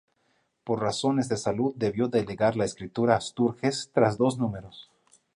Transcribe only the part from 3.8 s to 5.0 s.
tras dos números.